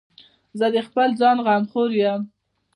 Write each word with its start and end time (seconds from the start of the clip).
زه 0.59 0.67
د 0.75 0.77
خپل 0.87 1.09
ځان 1.21 1.37
غمخور 1.45 1.89
یم. 2.01 2.21